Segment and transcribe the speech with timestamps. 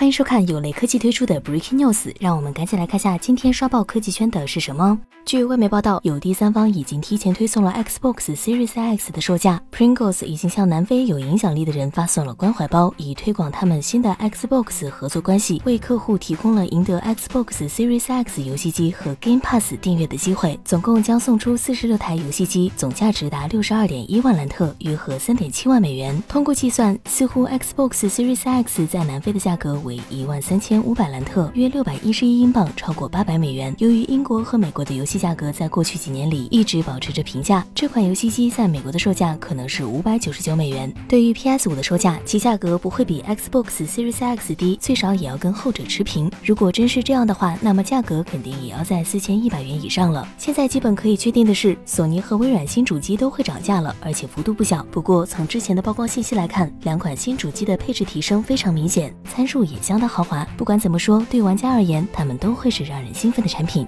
[0.00, 4.98] 欢迎收看有雷科技推出的 Breaking News，让我们赶紧来看下今天刷爆科技圈的是什么。
[5.26, 9.60] 据外媒报道，有第三方已经提前推送了 Xbox Series X 的售价。
[9.70, 20.58] Pringles 已经向南非有影响力的人发送了关怀包，以推广他们新的 Xbox 合作关系，为客户提供了赢得 Xbox Series X 游戏机和 Game Pass 订阅的机会。
[20.64, 26.20] 总共将送出四十六台游戏机，总价值达六十二点一万兰特，约合三点七万美元。
[26.26, 29.89] 通过计算，似乎 Xbox Series X 在南非的价格为。
[29.90, 33.74] 为一万三千五百兰特，约六百一十一英镑，超过八百美元。
[33.78, 40.92] 由于英国和美国的游戏价格在过去几年里一直保持着平价，这款游戏机在美国的售价可能是五百九十九美元。
[41.08, 46.30] 对于 PS 五的售价，其价格不会比 Xbox Series X 低，最少也要跟后者持平。
[46.44, 50.28] 如果真是这样的话，那么价格肯定也要在四千一百元以上了。
[50.38, 54.86] 现在基本可以确定的是，索尼和微软新主机都会涨价了，而且幅度不小。
[54.92, 59.79] 不过从之前的曝光信息来看，两款新主机的配置提升非常明显，参数也。
[59.82, 63.78] 相当豪华，不管怎么说，对玩家而言，他们都会是让人兴奋的产品。